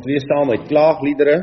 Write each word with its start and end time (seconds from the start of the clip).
Ons 0.00 0.08
lees 0.08 0.24
saam 0.24 0.48
uit 0.48 0.62
Klaagliedere, 0.64 1.34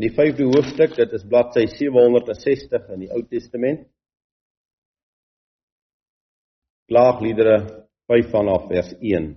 die 0.00 0.08
5de 0.16 0.46
hoofstuk, 0.48 0.94
dit 0.96 1.10
is 1.12 1.26
bladsy 1.28 1.66
760 1.68 2.86
in 2.94 3.02
die 3.02 3.10
Ou 3.12 3.20
Testament. 3.28 3.82
Klaagliedere 6.88 7.58
5 8.08 8.32
vanaf 8.32 8.64
vers 8.72 8.94
1. 8.96 9.28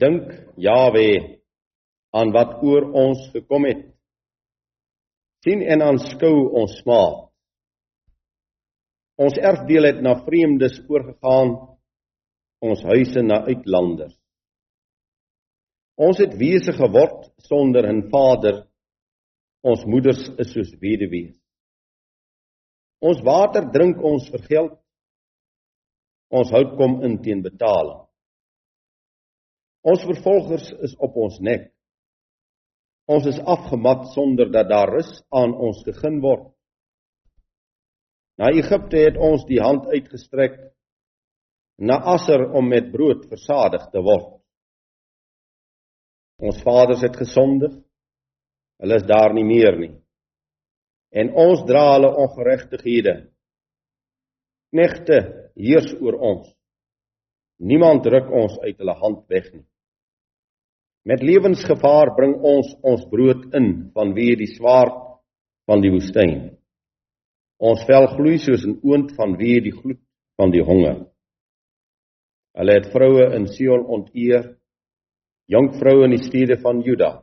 Dink 0.00 0.32
Jawe 0.56 1.06
aan 2.16 2.32
wat 2.32 2.56
oor 2.64 2.88
ons 2.96 3.28
gekom 3.36 3.68
het. 3.68 3.84
sien 5.44 5.60
en 5.60 5.84
aanskou 5.84 6.54
ons 6.56 6.80
smaak. 6.80 7.26
Ons 9.20 9.36
erfdeel 9.36 9.92
het 9.92 10.00
na 10.00 10.16
vreemdes 10.24 10.80
oorgegaan, 10.88 11.58
ons 12.64 12.80
huise 12.96 13.20
na 13.22 13.44
uitlanders. 13.44 14.16
Ons 15.96 16.20
het 16.20 16.34
wese 16.36 16.72
geword 16.76 17.30
sonder 17.48 17.88
'n 17.88 18.08
vader. 18.10 18.66
Ons 19.62 19.84
moeders 19.84 20.28
is 20.38 20.52
soos 20.52 20.72
weduwees. 20.80 21.36
Ons 23.00 23.22
water 23.22 23.64
drink 23.72 24.02
ons 24.02 24.28
vir 24.28 24.42
geld. 24.42 24.78
Ons 26.30 26.50
hout 26.50 26.76
kom 26.76 27.02
in 27.04 27.22
teen 27.22 27.42
betaling. 27.42 28.06
Ons 29.82 30.04
vervolgers 30.04 30.72
is 30.82 30.94
op 30.98 31.16
ons 31.16 31.40
nek. 31.40 31.72
Ons 33.06 33.26
is 33.26 33.38
afgemat 33.38 34.08
sonder 34.12 34.50
dat 34.50 34.68
daar 34.68 34.90
rus 34.90 35.22
aan 35.30 35.54
ons 35.54 35.82
gegeen 35.86 36.20
word. 36.20 36.50
Na 38.36 38.50
Egipte 38.50 38.98
het 38.98 39.16
ons 39.16 39.46
die 39.46 39.60
hand 39.62 39.86
uitgestrek 39.86 40.58
na 41.78 42.00
Asser 42.16 42.50
om 42.52 42.68
met 42.68 42.90
brood 42.92 43.28
versadig 43.30 43.86
te 43.92 44.02
word. 44.02 44.35
Ons 46.42 46.60
vaders 46.64 47.02
het 47.04 47.16
gesondig. 47.16 47.72
Hulle 48.82 48.98
is 49.00 49.06
daar 49.08 49.32
nie 49.34 49.44
meer 49.44 49.78
nie. 49.80 49.94
En 51.16 51.32
ons 51.32 51.62
dra 51.68 51.94
hulle 51.94 52.12
ongeregtighede. 52.24 53.14
Knegte 54.74 55.20
heers 55.56 55.94
oor 56.00 56.18
ons. 56.20 56.50
Niemand 57.56 58.04
ruk 58.12 58.28
ons 58.28 58.58
uit 58.66 58.76
hulle 58.76 58.96
hand 59.00 59.24
weg 59.32 59.48
nie. 59.54 59.64
Met 61.06 61.22
lewensgevaar 61.22 62.12
bring 62.18 62.34
ons 62.42 62.72
ons 62.82 63.06
brood 63.08 63.46
in 63.56 63.68
vanweë 63.96 64.40
die 64.42 64.50
swaard 64.56 64.98
van 65.70 65.80
die 65.80 65.92
woestyn. 65.94 66.34
Ons 67.62 67.86
vel 67.88 68.10
gloei 68.12 68.36
soos 68.42 68.66
'n 68.66 68.80
oond 68.84 69.14
vanweë 69.16 69.62
die 69.68 69.72
gloed 69.72 70.02
van 70.36 70.50
die 70.50 70.62
honger. 70.62 71.06
Hulle 72.58 72.72
het 72.72 72.92
vroue 72.92 73.32
in 73.36 73.46
Sion 73.46 73.86
onteer 73.86 74.56
jonkvroue 75.52 76.06
in 76.06 76.16
die 76.16 76.24
stede 76.24 76.58
van 76.62 76.82
Juda. 76.82 77.22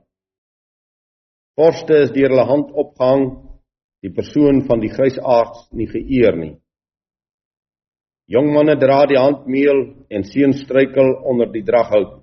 Vorste 1.60 2.04
is 2.06 2.14
deur 2.16 2.32
hulle 2.34 2.48
hand 2.50 2.72
opgehang, 2.72 3.28
die 4.04 4.12
persoon 4.12 4.64
van 4.68 4.82
die 4.82 4.92
grysaards 4.92 5.68
nie 5.78 5.88
geëer 5.92 6.38
nie. 6.40 6.54
Jong 8.32 8.50
manne 8.56 8.76
dra 8.80 9.04
die 9.06 9.20
handmeel 9.20 9.84
en 10.10 10.24
seuns 10.26 10.64
struikel 10.64 11.12
onder 11.28 11.52
die 11.52 11.64
draghout. 11.68 12.22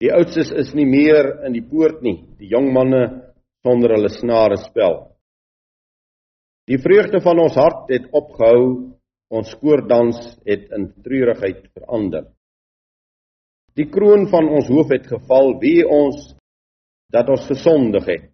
Die 0.00 0.10
oudstes 0.12 0.50
is 0.56 0.72
nie 0.74 0.86
meer 0.88 1.28
in 1.46 1.54
die 1.54 1.64
poort 1.64 2.02
nie, 2.02 2.18
die 2.40 2.50
jong 2.50 2.70
manne 2.74 3.02
sonder 3.64 3.94
hulle 3.94 4.10
snare 4.12 4.58
spel. 4.60 5.02
Die 6.70 6.78
vreugde 6.80 7.20
van 7.22 7.40
ons 7.42 7.56
hart 7.58 7.90
het 7.92 8.08
opgehou, 8.16 8.90
ons 9.30 9.54
koordans 9.62 10.18
het 10.46 10.68
in 10.74 10.90
treurigheid 11.04 11.66
verander. 11.76 12.26
Die 13.78 13.86
kroon 13.90 14.26
van 14.30 14.48
ons 14.50 14.68
hoof 14.70 14.90
het 14.90 15.06
geval, 15.06 15.54
wie 15.62 15.82
ons 15.86 16.32
dat 17.12 17.28
ons 17.30 17.46
gesondig 17.50 18.06
het. 18.06 18.26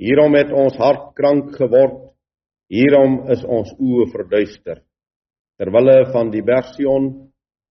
Hierom 0.00 0.36
het 0.36 0.52
ons 0.52 0.76
hart 0.80 1.14
krank 1.16 1.54
geword. 1.56 2.02
Hierom 2.72 3.22
is 3.32 3.44
ons 3.44 3.70
oë 3.78 4.08
verduister. 4.12 4.82
Terwille 5.56 6.10
van 6.12 6.32
die 6.32 6.42
Bersion 6.44 7.08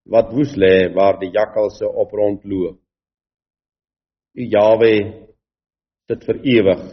wat 0.10 0.32
woes 0.34 0.54
lê 0.58 0.88
waar 0.96 1.20
die 1.22 1.32
jakkalse 1.34 1.86
op 1.86 2.14
rondloop. 2.14 2.78
U 4.36 4.46
Jawe 4.52 4.94
sit 6.10 6.26
vir 6.28 6.42
ewig. 6.56 6.84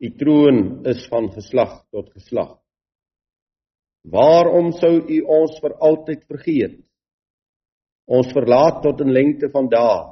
U 0.00 0.08
troon 0.20 0.62
is 0.88 1.04
van 1.10 1.28
geslag 1.32 1.78
tot 1.92 2.12
geslag. 2.12 2.56
Waarom 4.06 4.72
sou 4.78 4.94
u 5.00 5.20
ons 5.40 5.56
vir 5.60 5.76
altyd 5.82 6.24
vergeet? 6.30 6.76
Ons 8.06 8.32
verlaat 8.32 8.82
tot 8.84 9.00
in 9.02 9.12
lengte 9.14 9.50
van 9.52 9.68
dae. 9.70 10.02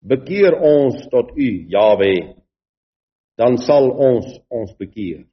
Bekeer 0.00 0.56
ons 0.56 1.02
tot 1.12 1.34
U, 1.36 1.48
Jawe, 1.68 2.14
dan 3.36 3.58
sal 3.60 3.90
ons 3.92 4.28
ons 4.48 4.72
bekeer. 4.80 5.26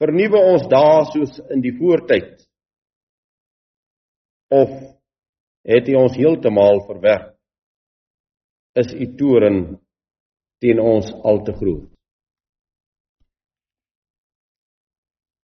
Vernuwe 0.00 0.40
ons 0.54 0.64
dae 0.70 1.04
soos 1.12 1.36
in 1.52 1.60
die 1.64 1.74
voortyd. 1.76 2.40
Of 4.54 4.72
het 5.68 5.88
U 5.92 5.98
ons 6.00 6.16
heeltemal 6.16 6.84
verwerp? 6.88 7.34
Is 8.78 8.94
U 8.94 9.06
toren 9.20 9.62
teen 10.62 10.80
ons 10.80 11.10
al 11.26 11.42
te 11.44 11.52
groot? 11.56 11.88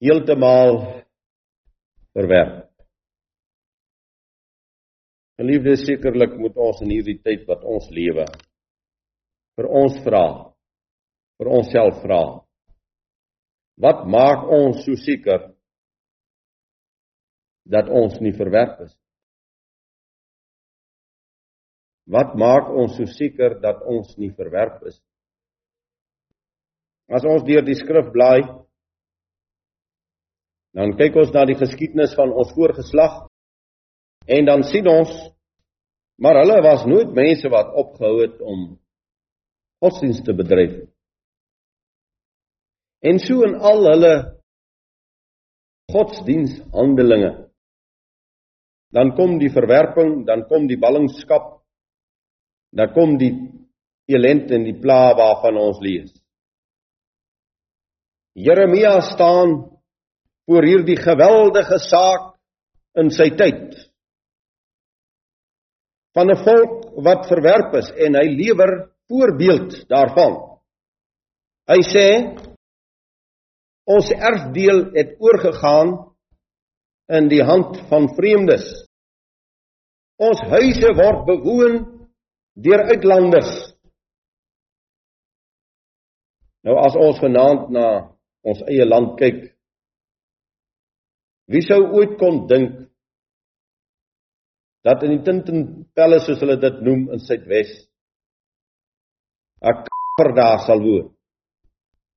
Heeltemal 0.03 0.79
verwerp. 2.13 2.62
Geliefdes, 5.43 5.83
sekerlik 5.83 6.37
moet 6.39 6.55
ons 6.55 6.85
in 6.85 6.93
hierdie 6.95 7.19
tyd 7.19 7.49
wat 7.49 7.65
ons 7.67 7.89
lewe 7.91 8.29
vir 9.59 9.67
ons 9.67 9.97
vra, 10.05 10.27
vir 11.43 11.49
onsself 11.51 11.99
vra. 12.05 12.23
Wat 13.83 14.05
maak 14.07 14.47
ons 14.55 14.85
so 14.87 14.95
seker 15.03 15.49
dat 17.75 17.91
ons 17.91 18.21
nie 18.23 18.33
verwerp 18.37 18.85
is? 18.87 18.95
Wat 22.07 22.39
maak 22.39 22.71
ons 22.71 22.95
so 23.01 23.11
seker 23.11 23.59
dat 23.67 23.83
ons 23.83 24.15
nie 24.23 24.31
verwerp 24.39 24.79
is? 24.87 25.01
As 27.11 27.27
ons 27.27 27.43
deur 27.51 27.67
die 27.67 27.77
skrif 27.83 28.15
blaai, 28.15 28.47
dan 30.79 30.95
kyk 31.03 31.19
ons 31.19 31.35
na 31.35 31.43
die 31.51 31.59
geskiedenis 31.59 32.15
van 32.15 32.31
ons 32.31 32.55
voorgeslag 32.55 33.25
En 34.27 34.47
dan 34.47 34.63
sien 34.63 34.87
ons 34.89 35.11
maar 36.23 36.39
hulle 36.39 36.61
was 36.63 36.85
nooit 36.87 37.11
mense 37.15 37.49
wat 37.51 37.73
opgehou 37.75 38.21
het 38.21 38.41
om 38.41 38.61
godsdiens 39.83 40.21
te 40.23 40.35
bedryf. 40.39 40.77
En 43.03 43.19
so 43.19 43.43
in 43.43 43.57
al 43.59 43.83
hulle 43.91 44.13
godsdienshandelinge 45.91 47.33
dan 48.93 49.15
kom 49.17 49.39
die 49.41 49.51
verwerping, 49.51 50.27
dan 50.29 50.45
kom 50.51 50.67
die 50.69 50.77
ballingskap, 50.77 51.63
dan 52.77 52.93
kom 52.93 53.17
die 53.17 53.33
elend 54.13 54.51
en 54.53 54.67
die 54.69 54.77
pla 54.77 55.15
waarvan 55.17 55.57
ons 55.57 55.81
lees. 55.81 56.11
Jeremia 58.37 58.99
staan 59.01 59.55
voor 60.45 60.69
hierdie 60.69 60.99
geweldige 61.01 61.79
saak 61.89 62.35
in 63.01 63.09
sy 63.17 63.31
tyd 63.37 63.73
van 66.15 66.31
'n 66.31 66.43
volk 66.45 66.73
wat 67.05 67.29
verwerp 67.29 67.75
is 67.81 67.91
en 68.05 68.15
hy 68.15 68.27
lewer 68.29 68.93
voorbeeld 69.09 69.89
daarvan. 69.89 70.35
Hy 71.69 71.81
sê 71.95 72.09
ons 73.85 74.11
erfdeel 74.11 74.93
het 74.95 75.17
oorgegaan 75.19 76.13
in 77.09 77.29
die 77.29 77.43
hand 77.43 77.81
van 77.89 78.09
vreemdes. 78.17 78.65
Ons 80.17 80.41
huise 80.41 80.93
word 80.95 81.25
bewoon 81.27 81.77
deur 82.55 82.85
uitlanders. 82.93 83.53
Nou 86.63 86.77
as 86.79 86.95
ons 86.95 87.19
vanaand 87.19 87.71
na 87.75 87.87
ons 88.47 88.63
eie 88.71 88.85
land 88.87 89.17
kyk, 89.19 89.41
wie 91.51 91.63
sou 91.67 91.81
ooit 91.99 92.15
kon 92.21 92.47
dink 92.47 92.92
dat 94.83 95.03
in 95.03 95.17
die 95.17 95.23
Tintin 95.23 95.65
Palace 95.95 96.27
soos 96.27 96.41
hulle 96.43 96.59
dit 96.61 96.81
noem 96.83 97.09
in 97.15 97.21
Suidwes 97.23 97.71
'n 99.63 99.85
kaffer 99.87 100.35
daar 100.35 100.59
sal 100.67 100.81
woon. 100.83 101.15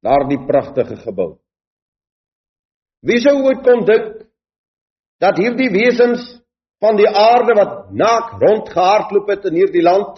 Daardie 0.01 0.45
pragtige 0.47 0.95
gebou. 0.95 1.37
Wie 3.01 3.19
sou 3.21 3.35
ooit 3.45 3.61
kon 3.63 3.85
dink 3.85 4.25
dat 5.21 5.37
hierdie 5.37 5.69
wesens 5.69 6.41
van 6.81 6.97
die 6.97 7.07
aarde 7.07 7.53
wat 7.57 7.91
naak 7.91 8.35
rondgehardloop 8.41 9.29
het 9.29 9.45
in 9.49 9.59
hierdie 9.61 9.85
land 9.85 10.17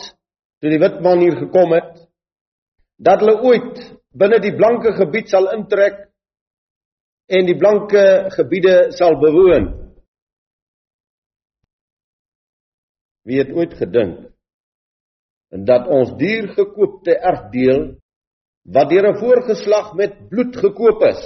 toe 0.59 0.71
die 0.71 0.81
wit 0.81 1.01
man 1.05 1.19
hier 1.19 1.37
gekom 1.37 1.75
het 1.75 2.07
dat 2.97 3.21
hulle 3.21 3.41
ooit 3.45 3.81
binne 4.17 4.39
die 4.41 4.55
blanke 4.55 4.95
gebied 4.97 5.29
sal 5.29 5.51
intrek 5.53 5.99
en 7.27 7.45
die 7.45 7.57
blanke 7.59 8.03
gebiede 8.33 8.91
sal 8.97 9.19
bewoon 9.21 9.67
Wie 13.27 13.41
het 13.41 13.51
ooit 13.51 13.75
gedink 13.75 14.25
dat 15.67 15.87
ons 15.87 16.13
diergekoopte 16.19 17.13
erfdeel 17.23 17.83
wat 18.67 18.89
deur 18.91 19.05
'n 19.09 19.19
voorgeslag 19.19 19.93
met 19.95 20.27
bloed 20.29 20.55
gekoop 20.55 21.01
is, 21.07 21.23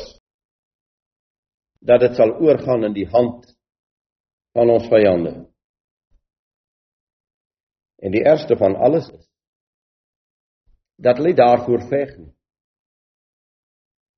dat 1.81 1.99
dit 1.99 2.15
sal 2.15 2.37
oorgaan 2.37 2.83
in 2.83 2.93
die 2.93 3.07
hand 3.09 3.57
van 4.53 4.69
ons 4.69 4.87
vyande. 4.87 5.33
En 8.01 8.11
die 8.11 8.23
ergste 8.23 8.57
van 8.57 8.75
alles 8.75 9.09
is 9.09 9.27
dat 11.01 11.17
hulle 11.17 11.33
daarvoor 11.33 11.81
veg 11.89 12.17
nie. 12.17 12.33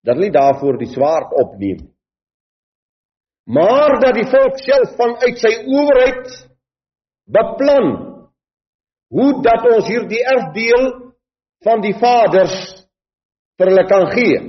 Dat 0.04 0.16
hulle 0.16 0.32
daarvoor 0.32 0.78
die 0.78 0.92
swaard 0.92 1.32
opneem. 1.44 1.94
Maar 3.44 4.00
dat 4.04 4.18
die 4.20 4.28
volk 4.28 4.60
self 4.60 4.96
vanuit 5.00 5.40
sy 5.40 5.54
owerheid 5.64 6.53
beplan 7.26 7.90
hoe 9.14 9.32
dat 9.46 9.68
ons 9.70 9.88
hierdie 9.88 10.24
erfdeel 10.26 10.90
van 11.64 11.82
die 11.82 11.94
vaders 12.00 12.58
vir 13.58 13.72
hulle 13.72 13.86
kan 13.88 14.10
gee. 14.16 14.40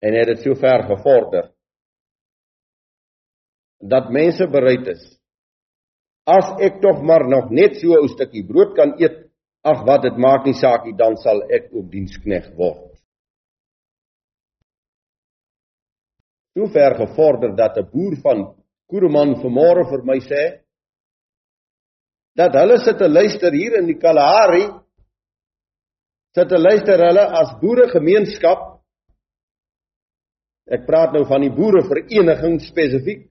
En 0.00 0.16
het 0.16 0.30
dit 0.32 0.44
so 0.44 0.56
ver 0.56 0.86
gevorder 0.88 1.50
dat 3.80 4.12
mense 4.12 4.46
bereid 4.48 4.88
is 4.92 5.02
as 6.30 6.52
ek 6.62 6.80
tog 6.82 7.00
maar 7.02 7.24
nog 7.28 7.50
net 7.50 7.80
so 7.80 7.96
'n 7.96 8.08
stukkie 8.08 8.46
brood 8.46 8.74
kan 8.76 8.94
eet, 9.00 9.30
ag 9.64 9.84
wat 9.86 10.02
dit 10.02 10.16
maak 10.16 10.44
nie 10.44 10.54
saak 10.54 10.84
nie, 10.84 10.96
dan 10.96 11.16
sal 11.16 11.42
ek 11.50 11.72
ook 11.72 11.90
dienskneg 11.90 12.54
word. 12.56 12.92
So 16.54 16.66
ver 16.66 16.94
gevorder 16.94 17.56
dat 17.56 17.76
'n 17.76 17.90
boer 17.92 18.16
van 18.22 18.59
Kuruman 18.90 19.36
vanmôre 19.42 19.86
vir 19.90 20.02
my 20.04 20.18
sê 20.26 20.44
dat 22.38 22.54
hulle 22.58 22.78
sit 22.82 22.98
te 22.98 23.08
luister 23.08 23.52
hier 23.52 23.78
in 23.78 23.86
die 23.86 23.98
Kalahari 23.98 24.66
sit 26.34 26.48
te 26.48 26.58
luister 26.58 26.98
hulle 27.06 27.24
as 27.42 27.54
boere 27.62 27.88
gemeenskap 27.92 28.66
ek 30.70 30.86
praat 30.86 31.14
nou 31.14 31.24
van 31.26 31.42
die 31.42 31.54
boere 31.54 31.82
vereniging 31.86 32.60
spesifiek 32.62 33.26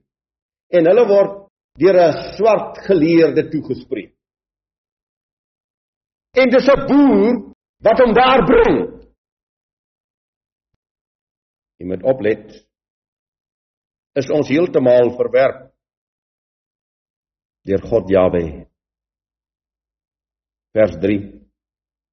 en 0.76 0.88
hulle 0.90 1.04
word 1.08 1.36
deur 1.80 1.96
'n 1.96 2.36
swart 2.36 2.80
geleerde 2.86 3.48
toegespreek. 3.50 4.12
En 6.36 6.48
dis 6.50 6.68
'n 6.68 6.86
boer 6.90 7.34
wat 7.84 8.00
hom 8.00 8.12
daar 8.14 8.42
bring. 8.46 8.76
Jy 11.78 11.86
moet 11.86 12.02
oplet 12.02 12.44
is 14.18 14.30
ons 14.34 14.48
heeltemal 14.50 15.12
verwerp 15.18 15.68
deur 17.68 17.82
God 17.90 18.08
Jahwe. 18.10 18.44
Vers 20.74 20.96
3. 21.02 21.18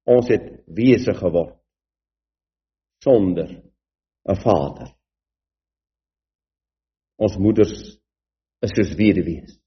Ons 0.08 0.28
het 0.32 0.46
wese 0.74 1.14
geword 1.16 1.56
sonder 3.04 3.48
'n 4.28 4.36
vader. 4.44 4.94
Ons 7.18 7.36
moeders 7.38 7.74
is 8.62 8.72
soos 8.74 8.92
weduwees. 8.98 9.58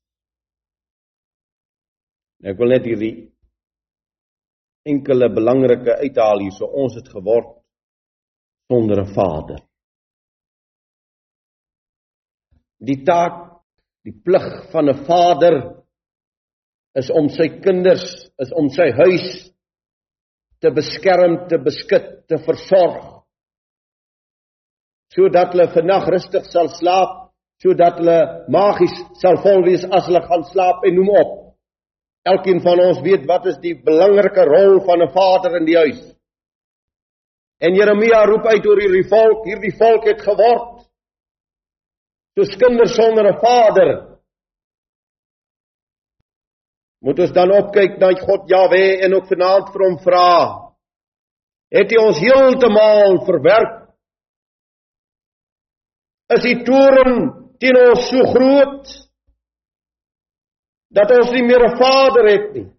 Ek 2.44 2.58
wil 2.58 2.74
net 2.74 2.86
hierdie 2.86 3.32
enkele 4.84 5.30
belangrike 5.30 5.98
uithaal 6.04 6.40
hierso 6.40 6.66
ons 6.66 6.96
het 6.96 7.08
geword 7.08 7.62
sonder 8.68 9.04
'n 9.04 9.14
vader 9.14 9.71
die 12.82 13.02
taak, 13.06 13.62
die 14.06 14.14
plig 14.26 14.48
van 14.72 14.90
'n 14.90 15.06
vader 15.06 15.56
is 16.98 17.10
om 17.10 17.30
sy 17.30 17.48
kinders, 17.62 18.04
is 18.40 18.52
om 18.52 18.70
sy 18.70 18.92
huis 18.92 19.52
te 20.62 20.72
beskerm, 20.72 21.48
te 21.48 21.58
beskik, 21.58 22.28
te 22.28 22.38
versorg. 22.38 23.24
Sodat 25.14 25.54
hulle 25.54 25.68
vannag 25.74 26.08
rustig 26.08 26.46
sal 26.46 26.70
slaap, 26.70 27.32
sodat 27.62 28.00
hulle 28.00 28.46
magies 28.50 28.94
sal 29.22 29.38
vol 29.44 29.64
wees 29.66 29.84
as 29.86 30.08
hulle 30.08 30.22
gaan 30.22 30.44
slaap 30.44 30.86
en 30.86 30.96
noem 30.96 31.10
op. 31.10 31.32
Elkeen 32.26 32.62
van 32.62 32.80
ons 32.80 33.02
weet 33.02 33.26
wat 33.28 33.46
is 33.46 33.58
die 33.62 33.76
belangrike 33.76 34.46
rol 34.46 34.80
van 34.86 35.02
'n 35.02 35.14
vader 35.14 35.58
in 35.58 35.66
die 35.66 35.78
huis. 35.78 36.02
En 37.60 37.76
Jeremia 37.76 38.26
roep 38.26 38.46
uit 38.46 38.66
oor 38.66 38.80
hierdie 38.80 39.10
volk, 39.10 39.46
hierdie 39.46 39.78
volk 39.78 40.06
het 40.06 40.22
geword 40.22 40.71
soos 42.36 42.56
kinders 42.60 42.96
sonder 42.96 43.28
'n 43.28 43.40
vader. 43.40 43.90
Moet 47.04 47.20
ons 47.20 47.34
dan 47.34 47.52
opkyk 47.52 47.98
na 48.00 48.14
God 48.14 48.50
Jahwe 48.50 49.02
en 49.04 49.14
ook 49.14 49.28
vanaand 49.28 49.72
vir 49.74 49.82
hom 49.86 49.98
vra. 50.06 50.34
Het 51.72 51.92
hy 51.92 51.98
ons 51.98 52.20
heeltemal 52.20 53.26
verwerp? 53.26 53.78
Is 56.36 56.44
die 56.44 56.60
toorn 56.64 57.16
teen 57.60 57.78
ons 57.78 58.06
so 58.10 58.28
groot 58.34 58.86
dat 60.94 61.12
ons 61.12 61.32
nie 61.32 61.44
meer 61.44 61.64
'n 61.66 61.78
vader 61.78 62.26
het 62.28 62.54
nie? 62.54 62.70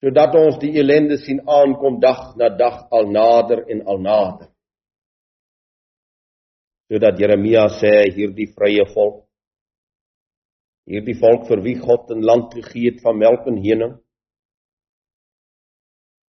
Sodat 0.00 0.34
ons 0.34 0.58
die 0.58 0.78
ellende 0.80 1.16
sien 1.18 1.40
aankom 1.48 2.00
dag 2.00 2.36
na 2.36 2.48
dag 2.48 2.86
al 2.90 3.06
nader 3.10 3.64
en 3.68 3.86
al 3.86 3.98
nader 3.98 4.49
sodat 6.90 7.18
Jeremia 7.22 7.68
sê 7.78 7.92
hierdie 8.10 8.50
vrye 8.50 8.84
volk 8.94 9.22
hierdie 10.90 11.14
volk 11.20 11.46
vir 11.48 11.62
wie 11.62 11.76
God 11.78 12.10
'n 12.10 12.26
land 12.26 12.54
gegee 12.58 12.90
het 12.90 13.02
van 13.04 13.18
melk 13.18 13.46
en 13.46 13.60
honing 13.62 13.94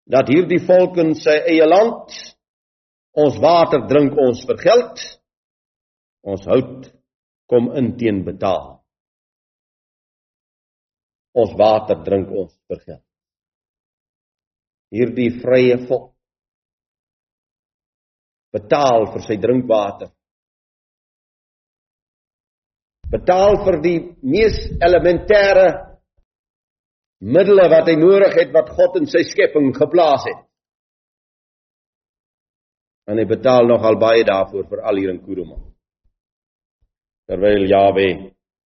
dat 0.04 0.28
hierdie 0.28 0.60
volk 0.66 0.98
in 0.98 1.14
sy 1.14 1.36
eie 1.48 1.66
land 1.66 2.12
ons 3.24 3.40
water 3.40 3.86
drink 3.88 4.18
ons 4.28 4.44
vir 4.46 4.58
geld 4.66 5.04
ons 6.22 6.44
hout 6.46 6.90
kom 7.50 7.72
in 7.74 7.96
teen 7.98 8.20
betaal. 8.24 8.78
Ons 11.34 11.54
water 11.58 11.96
drink 12.04 12.28
ons 12.30 12.52
vir 12.68 12.78
geld 12.84 13.10
hierdie 14.90 15.30
vrye 15.40 15.76
volk 15.86 16.10
betaal 18.50 19.06
vir 19.14 19.22
sy 19.22 19.36
drinkwater 19.38 20.10
betaal 23.10 23.60
vir 23.64 23.80
die 23.84 23.98
mees 24.22 24.56
elementêre 24.78 25.68
middele 27.20 27.66
wat 27.72 27.90
hy 27.90 27.96
nodig 28.00 28.36
het 28.38 28.52
wat 28.54 28.70
God 28.76 29.00
in 29.02 29.08
sy 29.10 29.24
skepping 29.28 29.72
geplaas 29.76 30.24
het. 30.28 30.44
En 33.10 33.18
hy 33.18 33.26
betaal 33.26 33.66
nogal 33.66 33.98
baie 34.00 34.24
daarvoor 34.24 34.68
vir 34.70 34.84
al 34.86 35.00
hier 35.02 35.12
in 35.12 35.22
Kuruman. 35.24 35.64
Terwyl 37.28 37.66
Jawe 37.70 38.08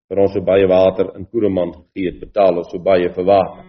vir 0.09 0.21
ons 0.21 0.35
so 0.37 0.45
baie 0.45 0.69
water 0.69 1.15
in 1.17 1.27
Kuruman 1.27 1.73
gegee 1.73 2.13
het, 2.13 2.21
betaal 2.21 2.61
ons 2.61 2.71
so 2.73 2.81
baie 2.85 3.09
vir 3.17 3.27
water. 3.29 3.65